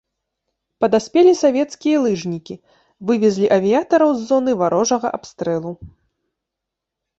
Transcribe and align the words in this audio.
Падаспелі 0.85 1.33
савецкія 1.43 1.97
лыжнікі, 2.05 2.57
вывезлі 3.11 3.47
авіятараў 3.59 4.09
з 4.17 4.21
зоны 4.33 4.51
варожага 4.65 5.07
абстрэлу. 5.21 5.71